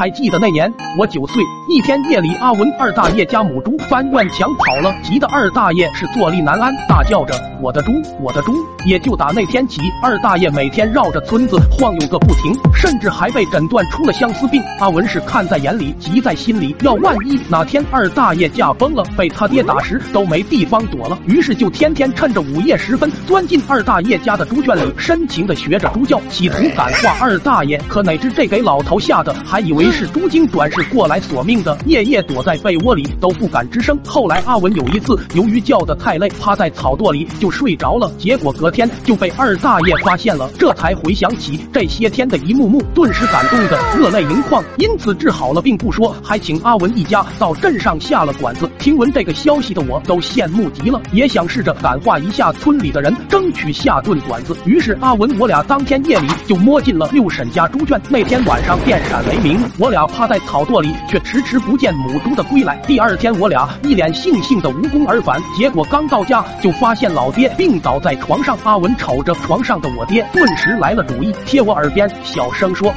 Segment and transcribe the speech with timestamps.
[0.00, 8.54] 还记得那年我九岁，一天夜里，阿文二大爷家母猪翻院墙跑了，急得二大爷是坐立难安，大叫着我的猪，我的猪。
[8.86, 14.62] 也就打那天起，二大爷每天绕着村子晃悠个不停，甚至还被诊断出了相思病。
[14.78, 27.78] 阿文是看在眼里，急在心里，要万一哪天二大爷驾崩了，被他爹打时都没地方躲了，于是就天天趁着午夜时分钻进二大爷家的猪圈里，深情的学着猪叫，企图感化二大爷。
[27.86, 33.98] 可哪知这给老头吓得，还以为是猪精转世过来索命的，夜夜躲在被窝里都不敢吱声。
[34.04, 44.62] 后来阿文有一次由于叫得太累，趴在草垛里就睡着了，结果隔天就被二大爷发现了，这才回想起这些天的一幕幕，顿时感动的热泪盈眶。
[44.78, 48.68] 因此治好了病不说，还请阿文一家到镇上下了馆子。
[48.78, 54.56] 听闻这个消息的我都羡慕极了，也想试着感化一下村里的人，争取下顿馆子。
[54.64, 58.00] 于是阿文我俩当天夜里就摸进了六婶家猪圈。
[58.08, 62.76] 那天晚上电闪雷鸣，我俩趴在草垛里，却迟迟不见母猪的归来。
[62.86, 68.58] 第二天我俩一脸悻悻的无功而返，结果刚到家就发现老爹病倒在床上。
[68.64, 72.94] 阿文瞅着床上的我爹，顿时来了主意，贴我耳边小声说。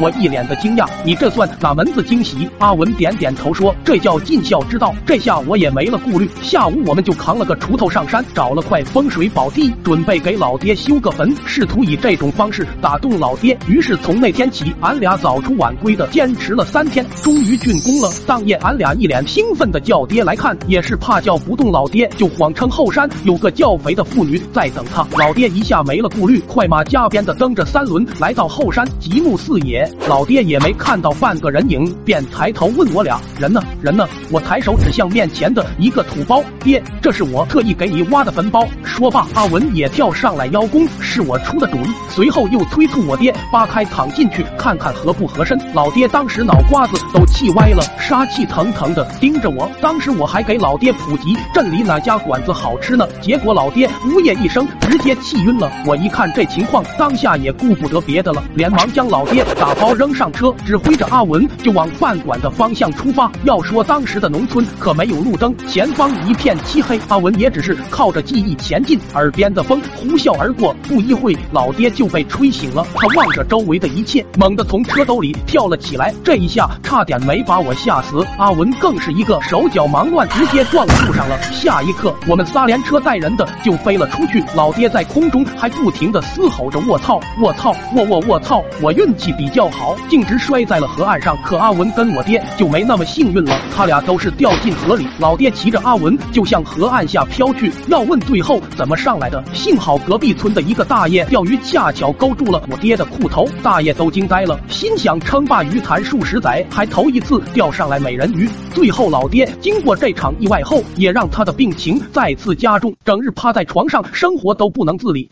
[0.00, 2.48] 我一脸的惊讶，你这算哪门子惊喜？
[2.58, 6.30] 阿文点点头说：“这叫尽孝之道。”这下我也没了顾虑。
[6.40, 13.58] 下午我们就扛了个锄头上山，找了块风水宝地，准备给老爹修个坟，试图以这种方式打动老爹。
[13.66, 18.08] 于是从那天起，俺俩早出晚归的坚持了三天，终于竣工了。
[18.24, 25.04] 当夜，俺俩一脸兴奋的叫爹来看，也是怕叫不动老爹，就谎称后山有个叫肥的妇女在等他。
[25.18, 29.87] 老爹一下没了顾虑，快马加鞭的蹬着三轮来到后山，极目四野。
[30.08, 33.62] 老爹也没看到半个人影，便抬头问我俩：“人呢？
[33.82, 38.66] 人呢？”我抬手指向面前的一个土包，爹，这是我特意给你挖的坟包。
[38.82, 41.88] 说罢，阿文也跳上来邀功，是我出的主意。
[42.08, 45.58] 随后又催促我爹扒开躺进去看看合不合身。
[45.74, 49.70] 老爹当时脑瓜子都气歪了，杀气腾腾的盯着我。
[49.80, 55.70] 当时我还给老爹普及镇里哪家馆子好吃呢，结果老爹呜咽一声，直接气晕了。
[55.86, 60.08] 我一看这情况，当下也顾不得别的了，连忙将老爹打包扔。
[60.18, 63.30] 上车，指挥着阿文就往饭馆的方向出发。
[63.44, 68.98] 要说当时的农村可没有路灯，前方一片漆黑，阿文也只是靠着记忆前进。
[69.14, 72.84] 耳边的风呼啸而过，不一会，老爹就被吹醒了。
[72.96, 78.26] 他望着周围的一切，猛地从车兜里跳了起来，这一下差点没把我吓死。
[78.38, 81.40] 阿文更是一个手脚忙乱，直接撞树上了。
[81.52, 84.42] 下一刻，我们仨连车带人的就飞了出去。
[84.56, 89.96] 老爹在空中还不停的嘶吼着：“卧槽，卧槽，卧卧卧槽！”我运气比较好。
[90.08, 95.04] 径直摔在了河岸上，可阿文跟我爹就没那么幸运了，他俩都是掉进河里。
[95.18, 97.72] 老爹骑着阿文就向河岸下飘去。
[97.88, 99.98] 要问最后怎么上来的，幸好。
[99.98, 108.48] 隔壁村的一个大爷钓鱼恰巧勾住了我爹的裤头，大爷都惊呆了，心想称霸鱼坛数十载还头一次钓上来美人鱼。
[108.72, 115.30] 最后老爹经过这场意外后，也让他的病情再次加重，整日趴在床上，生活都不能自理。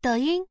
[0.00, 0.46] 抖音。